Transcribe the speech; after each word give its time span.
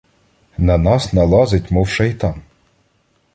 На 0.57 0.77
нас 0.77 1.13
налазить, 1.13 1.69
мов 1.71 1.87
шайтан. 1.91 2.41